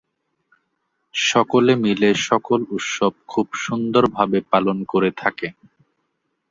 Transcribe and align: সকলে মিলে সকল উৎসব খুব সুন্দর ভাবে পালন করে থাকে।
সকলে 1.15 1.73
মিলে 1.83 2.09
সকল 2.27 2.59
উৎসব 2.71 3.13
খুব 3.27 3.47
সুন্দর 3.63 4.03
ভাবে 4.17 4.39
পালন 4.51 4.77
করে 4.91 5.09
থাকে। 5.17 5.47